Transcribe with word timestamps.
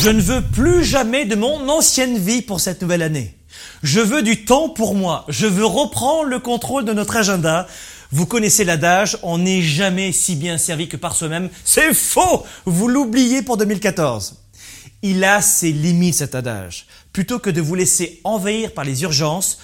Je 0.00 0.10
ne 0.10 0.20
veux 0.20 0.42
plus 0.42 0.84
jamais 0.84 1.24
de 1.24 1.34
mon 1.34 1.68
ancienne 1.68 2.18
vie 2.18 2.40
pour 2.40 2.60
cette 2.60 2.82
nouvelle 2.82 3.02
année. 3.02 3.34
Je 3.82 3.98
veux 3.98 4.22
du 4.22 4.44
temps 4.44 4.68
pour 4.68 4.94
moi. 4.94 5.24
Je 5.28 5.46
veux 5.46 5.64
reprendre 5.64 6.28
le 6.28 6.38
contrôle 6.38 6.84
de 6.84 6.92
notre 6.92 7.16
agenda. 7.16 7.66
Vous 8.12 8.24
connaissez 8.24 8.62
l'adage, 8.62 9.18
on 9.24 9.38
n'est 9.38 9.60
jamais 9.60 10.12
si 10.12 10.36
bien 10.36 10.56
servi 10.56 10.86
que 10.86 10.96
par 10.96 11.16
soi-même. 11.16 11.50
C'est 11.64 11.92
faux 11.92 12.44
Vous 12.64 12.86
l'oubliez 12.86 13.42
pour 13.42 13.56
2014. 13.56 14.36
Il 15.02 15.24
a 15.24 15.40
ses 15.40 15.72
limites 15.72 16.14
cet 16.14 16.36
adage. 16.36 16.86
Plutôt 17.12 17.40
que 17.40 17.50
de 17.50 17.60
vous 17.60 17.74
laisser 17.74 18.20
envahir 18.22 18.74
par 18.74 18.84
les 18.84 19.02
urgences, 19.02 19.58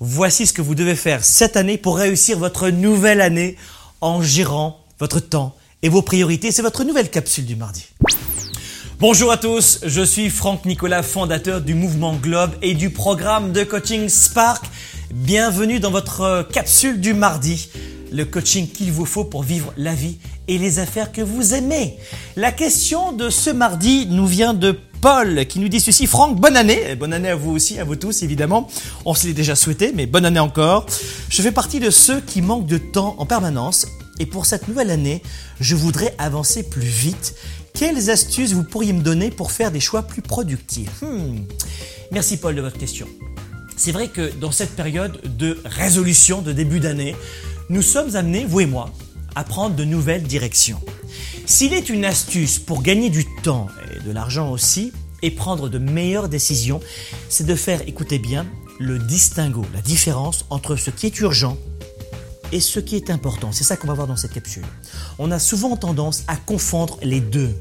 voici 0.00 0.48
ce 0.48 0.52
que 0.52 0.62
vous 0.62 0.74
devez 0.74 0.96
faire 0.96 1.24
cette 1.24 1.56
année 1.56 1.78
pour 1.78 1.96
réussir 1.96 2.40
votre 2.40 2.70
nouvelle 2.70 3.20
année 3.20 3.56
en 4.00 4.20
gérant 4.20 4.84
votre 4.98 5.20
temps 5.20 5.54
et 5.82 5.88
vos 5.88 6.02
priorités. 6.02 6.50
C'est 6.50 6.62
votre 6.62 6.82
nouvelle 6.82 7.08
capsule 7.08 7.46
du 7.46 7.54
mardi. 7.54 7.84
Bonjour 8.98 9.30
à 9.30 9.36
tous, 9.36 9.80
je 9.84 10.00
suis 10.00 10.30
Franck 10.30 10.64
Nicolas, 10.64 11.02
fondateur 11.02 11.60
du 11.60 11.74
mouvement 11.74 12.14
Globe 12.14 12.52
et 12.62 12.72
du 12.72 12.88
programme 12.88 13.52
de 13.52 13.62
coaching 13.62 14.08
Spark. 14.08 14.64
Bienvenue 15.12 15.80
dans 15.80 15.90
votre 15.90 16.48
capsule 16.50 16.98
du 16.98 17.12
mardi, 17.12 17.68
le 18.10 18.24
coaching 18.24 18.66
qu'il 18.66 18.90
vous 18.92 19.04
faut 19.04 19.24
pour 19.24 19.42
vivre 19.42 19.74
la 19.76 19.94
vie 19.94 20.16
et 20.48 20.56
les 20.56 20.78
affaires 20.78 21.12
que 21.12 21.20
vous 21.20 21.52
aimez. 21.52 21.98
La 22.36 22.52
question 22.52 23.12
de 23.12 23.28
ce 23.28 23.50
mardi 23.50 24.06
nous 24.06 24.26
vient 24.26 24.54
de 24.54 24.74
Paul 25.02 25.44
qui 25.44 25.58
nous 25.58 25.68
dit 25.68 25.80
ceci. 25.80 26.06
Franck, 26.06 26.40
bonne 26.40 26.56
année. 26.56 26.94
bonne 26.94 27.12
année 27.12 27.28
à 27.28 27.36
vous 27.36 27.50
aussi, 27.50 27.78
à 27.78 27.84
vous 27.84 27.96
tous 27.96 28.22
évidemment. 28.22 28.66
On 29.04 29.12
se 29.12 29.26
l'est 29.26 29.34
déjà 29.34 29.56
souhaité, 29.56 29.92
mais 29.94 30.06
bonne 30.06 30.24
année 30.24 30.40
encore. 30.40 30.86
Je 31.28 31.42
fais 31.42 31.52
partie 31.52 31.80
de 31.80 31.90
ceux 31.90 32.22
qui 32.22 32.40
manquent 32.40 32.66
de 32.66 32.78
temps 32.78 33.14
en 33.18 33.26
permanence 33.26 33.86
et 34.18 34.26
pour 34.26 34.46
cette 34.46 34.68
nouvelle 34.68 34.90
année, 34.90 35.22
je 35.60 35.74
voudrais 35.74 36.14
avancer 36.18 36.62
plus 36.62 36.80
vite 36.80 37.34
quelles 37.74 38.08
astuces 38.10 38.52
vous 38.52 38.64
pourriez 38.64 38.92
me 38.92 39.02
donner 39.02 39.30
pour 39.30 39.52
faire 39.52 39.70
des 39.70 39.80
choix 39.80 40.02
plus 40.02 40.22
productifs? 40.22 41.02
Hmm. 41.02 41.44
Merci 42.10 42.38
Paul 42.38 42.54
de 42.54 42.62
votre 42.62 42.78
question. 42.78 43.06
C'est 43.76 43.92
vrai 43.92 44.08
que 44.08 44.32
dans 44.40 44.52
cette 44.52 44.74
période 44.74 45.20
de 45.36 45.60
résolution 45.64 46.40
de 46.40 46.52
début 46.52 46.80
d'année, 46.80 47.14
nous 47.68 47.82
sommes 47.82 48.16
amenés, 48.16 48.46
vous 48.46 48.60
et 48.60 48.66
moi, 48.66 48.90
à 49.34 49.44
prendre 49.44 49.76
de 49.76 49.84
nouvelles 49.84 50.22
directions. 50.22 50.80
S'il 51.44 51.74
est 51.74 51.90
une 51.90 52.06
astuce 52.06 52.58
pour 52.58 52.82
gagner 52.82 53.10
du 53.10 53.26
temps 53.42 53.68
et 53.94 54.02
de 54.02 54.12
l'argent 54.12 54.50
aussi, 54.50 54.92
et 55.22 55.30
prendre 55.30 55.68
de 55.68 55.78
meilleures 55.78 56.28
décisions, 56.28 56.80
c'est 57.28 57.46
de 57.46 57.54
faire, 57.54 57.82
écoutez 57.86 58.18
bien, 58.18 58.46
le 58.78 58.98
distinguo, 58.98 59.64
la 59.74 59.80
différence 59.80 60.44
entre 60.50 60.76
ce 60.76 60.90
qui 60.90 61.06
est 61.06 61.20
urgent 61.20 61.56
et 62.52 62.60
ce 62.60 62.80
qui 62.80 62.96
est 62.96 63.10
important. 63.10 63.52
C'est 63.52 63.64
ça 63.64 63.76
qu'on 63.76 63.86
va 63.88 63.94
voir 63.94 64.06
dans 64.06 64.16
cette 64.16 64.32
capsule. 64.32 64.64
On 65.18 65.30
a 65.30 65.38
souvent 65.38 65.76
tendance 65.76 66.24
à 66.28 66.36
confondre 66.36 66.98
les 67.02 67.20
deux. 67.20 67.54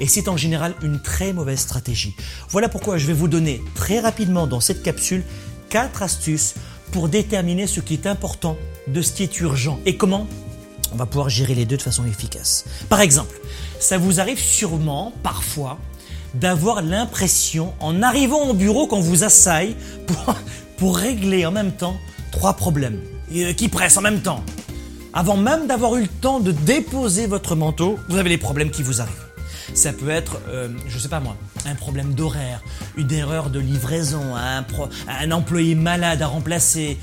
Et 0.00 0.06
c'est 0.06 0.28
en 0.28 0.36
général 0.36 0.74
une 0.82 1.00
très 1.00 1.32
mauvaise 1.32 1.60
stratégie. 1.60 2.14
Voilà 2.50 2.68
pourquoi 2.68 2.98
je 2.98 3.06
vais 3.06 3.12
vous 3.12 3.28
donner 3.28 3.62
très 3.74 4.00
rapidement 4.00 4.46
dans 4.46 4.60
cette 4.60 4.82
capsule 4.82 5.22
quatre 5.68 6.02
astuces 6.02 6.54
pour 6.92 7.08
déterminer 7.08 7.66
ce 7.66 7.80
qui 7.80 7.94
est 7.94 8.06
important 8.06 8.56
de 8.88 9.02
ce 9.02 9.12
qui 9.12 9.22
est 9.22 9.40
urgent. 9.40 9.78
Et 9.86 9.96
comment 9.96 10.26
on 10.92 10.96
va 10.96 11.06
pouvoir 11.06 11.28
gérer 11.28 11.54
les 11.54 11.66
deux 11.66 11.76
de 11.76 11.82
façon 11.82 12.04
efficace. 12.06 12.64
Par 12.88 13.00
exemple, 13.00 13.40
ça 13.78 13.96
vous 13.96 14.20
arrive 14.20 14.40
sûrement 14.40 15.12
parfois 15.22 15.78
d'avoir 16.34 16.82
l'impression, 16.82 17.74
en 17.80 18.02
arrivant 18.02 18.48
au 18.48 18.54
bureau, 18.54 18.86
qu'on 18.86 19.00
vous 19.00 19.24
assaille 19.24 19.76
pour, 20.06 20.34
pour 20.76 20.96
régler 20.96 21.46
en 21.46 21.52
même 21.52 21.72
temps 21.72 21.96
trois 22.32 22.54
problèmes. 22.54 23.00
Euh, 23.36 23.52
qui 23.52 23.68
presse 23.68 23.96
en 23.96 24.00
même 24.00 24.22
temps. 24.22 24.44
Avant 25.12 25.36
même 25.36 25.68
d'avoir 25.68 25.94
eu 25.94 26.02
le 26.02 26.08
temps 26.08 26.40
de 26.40 26.50
déposer 26.50 27.28
votre 27.28 27.54
manteau, 27.54 27.96
vous 28.08 28.18
avez 28.18 28.28
les 28.28 28.38
problèmes 28.38 28.70
qui 28.70 28.82
vous 28.82 29.00
arrivent. 29.00 29.14
Ça 29.72 29.92
peut 29.92 30.10
être, 30.10 30.40
euh, 30.48 30.68
je 30.88 30.98
sais 30.98 31.08
pas 31.08 31.20
moi, 31.20 31.36
un 31.64 31.76
problème 31.76 32.14
d'horaire, 32.14 32.60
une 32.96 33.12
erreur 33.12 33.50
de 33.50 33.60
livraison, 33.60 34.34
un, 34.34 34.64
un 35.08 35.30
employé 35.30 35.76
malade 35.76 36.22
à 36.22 36.26
remplacer. 36.26 36.98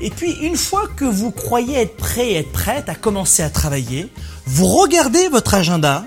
Et 0.00 0.08
puis, 0.08 0.32
une 0.40 0.56
fois 0.56 0.88
que 0.96 1.04
vous 1.04 1.30
croyez 1.30 1.76
être 1.76 1.96
prêt 1.96 2.30
et 2.30 2.36
être 2.36 2.52
prête 2.52 2.88
à 2.88 2.94
commencer 2.94 3.42
à 3.42 3.50
travailler, 3.50 4.08
vous 4.46 4.66
regardez 4.66 5.28
votre 5.28 5.52
agenda 5.52 6.06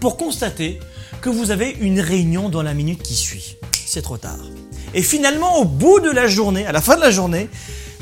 pour 0.00 0.16
constater 0.16 0.80
que 1.20 1.28
vous 1.28 1.52
avez 1.52 1.76
une 1.80 2.00
réunion 2.00 2.48
dans 2.48 2.62
la 2.62 2.74
minute 2.74 3.00
qui 3.02 3.14
suit. 3.14 3.58
C'est 3.72 4.02
trop 4.02 4.16
tard. 4.16 4.38
Et 4.92 5.02
finalement, 5.02 5.58
au 5.58 5.64
bout 5.64 6.00
de 6.00 6.10
la 6.10 6.26
journée, 6.26 6.66
à 6.66 6.72
la 6.72 6.80
fin 6.80 6.96
de 6.96 7.00
la 7.00 7.10
journée, 7.10 7.48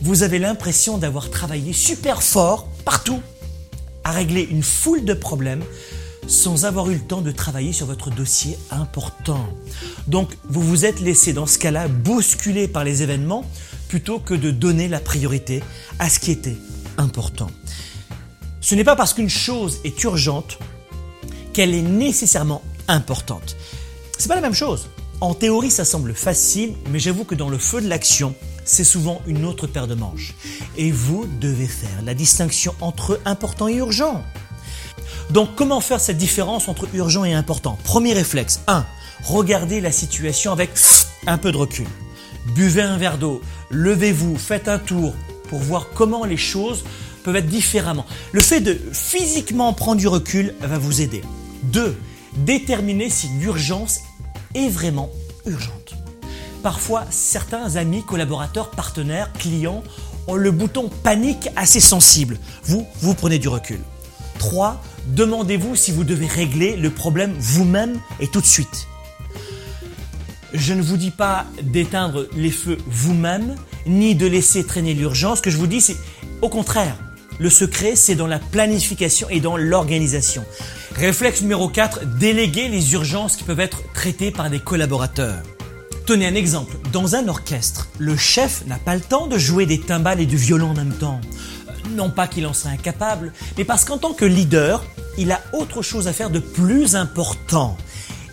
vous 0.05 0.23
avez 0.23 0.39
l'impression 0.39 0.99
d'avoir 0.99 1.31
travaillé 1.31 1.73
super 1.73 2.23
fort 2.23 2.69
partout 2.85 3.23
à 4.05 4.11
régler 4.11 4.47
une 4.51 4.63
foule 4.63 5.07
de 5.07 5.15
problèmes 5.15 5.65
sans 6.27 6.67
avoir 6.67 6.91
eu 6.91 6.95
le 6.97 7.01
temps 7.01 7.23
de 7.23 7.33
travailler 7.33 7.73
sur 7.73 7.87
votre 7.87 8.11
dossier 8.11 8.59
important. 8.71 9.49
Donc 10.07 10.37
vous 10.47 10.61
vous 10.61 10.85
êtes 10.85 11.01
laissé 11.01 11.33
dans 11.33 11.47
ce 11.47 11.59
cas-là 11.59 11.89
bousculer 11.89 12.69
par 12.69 12.85
les 12.85 13.03
événements 13.03 13.47
plutôt 13.89 14.19
que 14.19 14.35
de 14.35 14.51
donner 14.51 14.89
la 14.89 15.01
priorité 15.01 15.63
à 15.99 16.11
ce 16.11 16.19
qui 16.19 16.33
était 16.33 16.59
important. 16.99 17.51
Ce 18.61 18.75
n'est 18.75 18.85
pas 18.85 18.97
parce 18.97 19.15
qu'une 19.15 19.31
chose 19.31 19.81
est 19.85 20.05
urgente 20.05 20.59
qu'elle 21.55 21.73
est 21.73 21.81
nécessairement 21.81 22.61
importante. 22.89 23.57
C'est 24.19 24.29
pas 24.29 24.35
la 24.35 24.43
même 24.43 24.53
chose. 24.53 24.91
En 25.23 25.33
théorie, 25.33 25.71
ça 25.71 25.87
semble 25.87 26.13
facile, 26.13 26.75
mais 26.91 26.99
j'avoue 26.99 27.25
que 27.25 27.35
dans 27.35 27.49
le 27.49 27.57
feu 27.57 27.81
de 27.81 27.89
l'action, 27.89 28.35
c'est 28.65 28.85
souvent 28.85 29.23
une 29.27 29.45
autre 29.45 29.67
paire 29.67 29.87
de 29.87 29.95
manches. 29.95 30.35
Et 30.77 30.91
vous 30.91 31.27
devez 31.41 31.67
faire 31.67 32.03
la 32.05 32.15
distinction 32.15 32.75
entre 32.81 33.21
important 33.25 33.69
et 33.69 33.75
urgent. 33.77 34.25
Donc 35.31 35.55
comment 35.55 35.81
faire 35.81 36.01
cette 36.01 36.19
différence 36.19 36.69
entre 36.69 36.89
urgent 36.95 37.25
et 37.25 37.35
important? 37.35 37.79
Premier 37.85 38.13
réflexe 38.13 38.61
1. 38.67 38.85
Regardez 39.25 39.81
la 39.81 39.93
situation 39.93 40.53
avec 40.53 40.71
un 41.27 41.39
peu 41.39 41.53
de 41.53 41.57
recul. 41.57 41.87
Buvez 42.55 42.83
un 42.83 42.99
verre 42.99 43.17
d'eau, 43.17 43.41
levez-vous, 43.71 44.37
faites 44.37 44.69
un 44.69 44.79
tour 44.79 45.15
pour 45.49 45.61
voir 45.61 45.89
comment 45.95 46.25
les 46.25 46.37
choses 46.37 46.85
peuvent 47.23 47.37
être 47.37 47.49
différemment. 47.49 48.05
Le 48.33 48.43
fait 48.43 48.61
de 48.61 48.79
physiquement 48.93 49.73
prendre 49.73 49.99
du 49.99 50.09
recul 50.09 50.55
va 50.61 50.79
vous 50.79 51.01
aider. 51.01 51.23
2. 51.65 51.97
Déterminer 52.37 53.09
si 53.09 53.29
l'urgence 53.41 54.01
est 54.55 54.69
vraiment 54.69 55.11
urgente. 55.47 55.94
Parfois, 56.65 57.05
certains 57.11 57.77
amis, 57.77 58.03
collaborateurs, 58.03 58.71
partenaires, 58.71 59.31
clients 59.35 59.83
ont 60.27 60.35
le 60.35 60.51
bouton 60.51 60.89
panique 60.89 61.51
assez 61.57 61.79
sensible. 61.79 62.39
Vous, 62.65 62.87
vous 63.03 63.13
prenez 63.13 63.39
du 63.39 63.49
recul. 63.49 63.81
3. 64.39 64.83
Demandez-vous 65.09 65.77
si 65.77 65.93
vous 65.93 66.05
devez 66.05 66.27
régler 66.27 66.77
le 66.77 66.89
problème 66.89 67.35
vous-même 67.39 68.01
et 68.19 68.29
tout 68.29 68.41
de 68.41 68.47
suite. 68.47 68.87
Je 70.55 70.73
ne 70.73 70.81
vous 70.81 70.97
dis 70.97 71.11
pas 71.11 71.45
d'éteindre 71.63 72.29
les 72.35 72.51
feux 72.51 72.79
vous-même, 72.87 73.57
ni 73.85 74.15
de 74.15 74.27
laisser 74.27 74.65
traîner 74.65 74.95
l'urgence. 74.95 75.39
Ce 75.39 75.43
que 75.43 75.51
je 75.51 75.59
vous 75.59 75.67
dis, 75.67 75.83
c'est 75.83 75.99
au 76.41 76.49
contraire, 76.49 76.97
le 77.41 77.51
secret, 77.51 77.95
c'est 77.95 78.15
dans 78.15 78.27
la 78.27 78.39
planification 78.39 79.29
et 79.29 79.41
dans 79.41 79.59
l'organisation. 79.59 80.47
Réflexe 80.97 81.43
numéro 81.43 81.69
4, 81.69 82.07
déléguer 82.19 82.69
les 82.69 82.95
urgences 82.95 83.37
qui 83.37 83.45
peuvent 83.45 83.61
être 83.61 83.83
traitées 83.93 84.31
par 84.31 84.49
des 84.49 84.61
collaborateurs. 84.61 85.43
Tenez 86.07 86.27
un 86.27 86.35
exemple. 86.35 86.77
Dans 86.93 87.15
un 87.15 87.29
orchestre, 87.29 87.89
le 87.99 88.15
chef 88.15 88.67
n'a 88.67 88.77
pas 88.77 88.95
le 88.95 89.01
temps 89.01 89.27
de 89.27 89.39
jouer 89.39 89.65
des 89.65 89.81
timbales 89.81 90.21
et 90.21 90.27
du 90.27 90.37
violon 90.37 90.73
en 90.73 90.75
même 90.75 90.93
temps. 90.93 91.19
Euh, 91.67 91.73
non 91.93 92.11
pas 92.11 92.27
qu'il 92.27 92.47
en 92.47 92.53
serait 92.53 92.75
incapable, 92.75 93.33
mais 93.57 93.65
parce 93.65 93.87
qu'en 93.87 93.97
tant 93.97 94.13
que 94.13 94.27
leader, 94.27 94.85
il 95.17 95.33
a 95.33 95.41
autre 95.55 95.81
chose 95.81 96.07
à 96.07 96.13
faire 96.13 96.29
de 96.29 96.41
plus 96.41 96.95
important. 96.95 97.79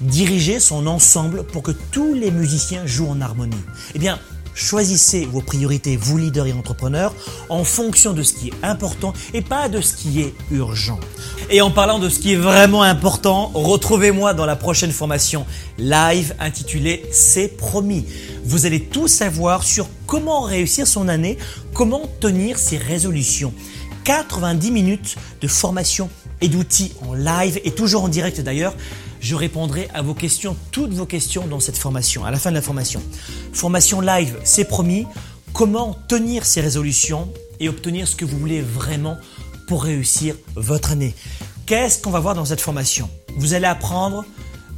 Diriger 0.01 0.59
son 0.59 0.85
ensemble 0.85 1.43
pour 1.43 1.63
que 1.63 1.71
tous 1.71 2.13
les 2.13 2.29
musiciens 2.29 2.85
jouent 2.85 3.07
en 3.07 3.21
harmonie. 3.21 3.55
Eh 3.95 3.99
bien, 3.99 4.19
Choisissez 4.53 5.25
vos 5.25 5.41
priorités, 5.41 5.97
vous 5.97 6.17
leaders 6.17 6.47
et 6.47 6.53
entrepreneurs, 6.53 7.13
en 7.49 7.63
fonction 7.63 8.13
de 8.13 8.23
ce 8.23 8.33
qui 8.33 8.49
est 8.49 8.53
important 8.63 9.13
et 9.33 9.41
pas 9.41 9.69
de 9.69 9.81
ce 9.81 9.95
qui 9.95 10.21
est 10.21 10.33
urgent. 10.51 10.99
Et 11.49 11.61
en 11.61 11.71
parlant 11.71 11.99
de 11.99 12.09
ce 12.09 12.19
qui 12.19 12.33
est 12.33 12.37
vraiment 12.37 12.83
important, 12.83 13.51
retrouvez-moi 13.53 14.33
dans 14.33 14.45
la 14.45 14.55
prochaine 14.55 14.91
formation 14.91 15.45
live 15.77 16.35
intitulée 16.39 17.03
C'est 17.11 17.47
promis. 17.47 18.05
Vous 18.43 18.65
allez 18.65 18.81
tout 18.81 19.07
savoir 19.07 19.63
sur 19.63 19.87
comment 20.05 20.41
réussir 20.41 20.87
son 20.87 21.07
année, 21.07 21.37
comment 21.73 22.09
tenir 22.19 22.57
ses 22.57 22.77
résolutions. 22.77 23.53
90 24.03 24.71
minutes 24.71 25.15
de 25.41 25.47
formation 25.47 26.09
et 26.41 26.47
d'outils 26.47 26.93
en 27.07 27.13
live 27.13 27.59
et 27.63 27.71
toujours 27.71 28.03
en 28.03 28.07
direct 28.07 28.41
d'ailleurs 28.41 28.73
je 29.21 29.35
répondrai 29.35 29.87
à 29.93 30.01
vos 30.01 30.13
questions, 30.13 30.57
toutes 30.71 30.93
vos 30.93 31.05
questions 31.05 31.47
dans 31.47 31.59
cette 31.59 31.77
formation, 31.77 32.25
à 32.25 32.31
la 32.31 32.39
fin 32.39 32.49
de 32.49 32.55
la 32.55 32.61
formation. 32.61 33.01
Formation 33.53 34.01
live, 34.01 34.37
c'est 34.43 34.65
promis. 34.65 35.05
Comment 35.53 35.97
tenir 36.07 36.45
ces 36.45 36.59
résolutions 36.59 37.31
et 37.59 37.69
obtenir 37.69 38.07
ce 38.07 38.15
que 38.15 38.25
vous 38.25 38.37
voulez 38.37 38.61
vraiment 38.61 39.17
pour 39.67 39.83
réussir 39.83 40.35
votre 40.55 40.91
année? 40.91 41.13
Qu'est-ce 41.67 42.01
qu'on 42.01 42.09
va 42.09 42.19
voir 42.19 42.35
dans 42.35 42.45
cette 42.45 42.61
formation? 42.61 43.09
Vous 43.37 43.53
allez 43.53 43.67
apprendre 43.67 44.25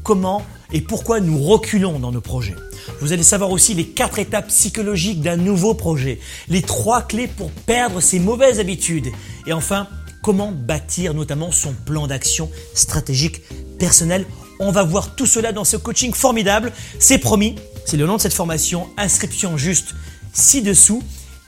comment 0.03 0.43
et 0.73 0.81
pourquoi 0.81 1.21
nous 1.21 1.41
reculons 1.41 1.99
dans 1.99 2.11
nos 2.11 2.21
projets. 2.21 2.55
Vous 2.99 3.13
allez 3.13 3.23
savoir 3.23 3.51
aussi 3.51 3.73
les 3.73 3.87
quatre 3.87 4.19
étapes 4.19 4.49
psychologiques 4.49 5.21
d'un 5.21 5.37
nouveau 5.37 5.73
projet, 5.73 6.19
les 6.49 6.61
trois 6.61 7.01
clés 7.01 7.27
pour 7.27 7.51
perdre 7.51 8.01
ses 8.01 8.19
mauvaises 8.19 8.59
habitudes 8.59 9.07
et 9.47 9.53
enfin 9.53 9.87
comment 10.21 10.51
bâtir 10.51 11.13
notamment 11.13 11.51
son 11.51 11.73
plan 11.73 12.07
d'action 12.07 12.49
stratégique 12.73 13.41
personnel 13.79 14.25
On 14.59 14.71
va 14.71 14.83
voir 14.83 15.15
tout 15.15 15.25
cela 15.25 15.51
dans 15.51 15.63
ce 15.63 15.77
coaching 15.77 16.13
formidable. 16.13 16.71
C'est 16.99 17.17
promis, 17.17 17.55
c'est 17.85 17.97
le 17.97 18.05
nom 18.05 18.17
de 18.17 18.21
cette 18.21 18.33
formation. 18.33 18.87
Inscription 18.97 19.57
juste 19.57 19.93
ci-dessous. 20.33 21.03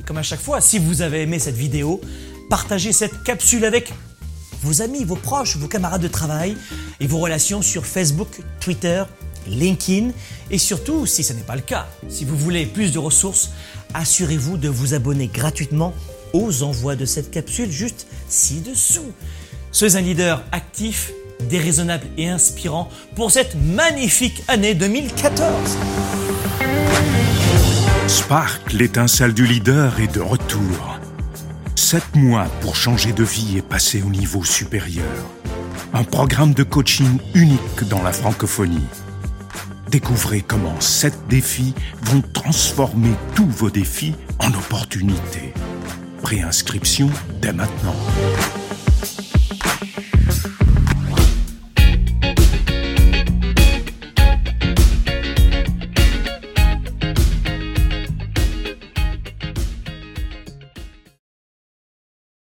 Comme 0.06 0.18
à 0.18 0.24
chaque 0.24 0.42
fois, 0.42 0.62
si 0.62 0.80
vous 0.80 1.01
avez 1.01 1.22
aimé 1.22 1.39
cette 1.39 1.56
vidéo, 1.56 2.01
partagez 2.50 2.92
cette 2.92 3.24
capsule 3.24 3.66
avec 3.66 3.92
vos 4.62 4.81
amis, 4.81 5.04
vos 5.04 5.16
proches, 5.16 5.57
vos 5.57 5.68
camarades 5.68 6.01
de 6.01 6.07
travail 6.07 6.57
et 7.00 7.07
vos 7.07 7.19
relations 7.19 7.62
sur 7.62 7.86
Facebook, 7.86 8.42
Twitter, 8.60 9.04
LinkedIn. 9.48 10.12
Et 10.51 10.57
surtout, 10.57 11.06
si 11.06 11.24
ce 11.24 11.33
n'est 11.33 11.42
pas 11.42 11.56
le 11.56 11.62
cas, 11.62 11.88
si 12.10 12.25
vous 12.25 12.36
voulez 12.36 12.66
plus 12.66 12.92
de 12.92 13.00
ressources, 13.00 13.51
assurez-vous 13.94 14.57
de 14.57 14.69
vous 14.69 14.94
abonner 14.94 15.27
gratuitement 15.27 15.94
aux 16.33 16.63
envois 16.63 16.95
de 16.95 17.06
cette 17.06 17.31
capsule 17.31 17.72
juste 17.72 18.07
ci-dessous. 18.27 19.12
Soyez 19.72 19.95
un 19.95 20.01
leader 20.01 20.44
actif, 20.51 21.12
déraisonnable 21.45 22.06
et 22.18 22.30
inspirant 22.30 22.89
pour 23.15 23.31
cette 23.31 23.56
magnifique 23.56 24.44
année 24.47 24.74
2014. 24.74 25.77
Spark, 28.07 28.74
l'étincelle 28.74 29.33
du 29.33 29.45
leader, 29.45 30.00
est 30.00 30.13
de 30.13 30.21
retour. 30.21 31.00
Sept 31.75 32.15
mois 32.15 32.45
pour 32.62 32.75
changer 32.75 33.13
de 33.13 33.24
vie 33.24 33.57
et 33.57 33.62
passer 33.62 34.01
au 34.01 34.09
niveau 34.09 34.44
supérieur. 34.44 35.06
Un 35.94 36.03
programme 36.03 36.53
de 36.53 36.63
coaching 36.63 37.19
unique 37.33 37.83
dans 37.89 38.01
la 38.03 38.12
francophonie. 38.12 38.88
Découvrez 39.89 40.41
comment 40.41 40.80
sept 40.81 41.15
défis 41.30 41.74
vont 42.01 42.21
transformer 42.33 43.13
tous 43.36 43.48
vos 43.48 43.69
défis 43.69 44.15
en 44.39 44.50
opportunités. 44.50 45.53
Préinscription 46.21 47.09
dès 47.41 47.53
maintenant. 47.53 47.95